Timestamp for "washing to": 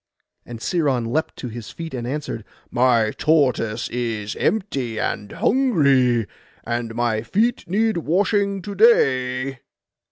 7.97-8.73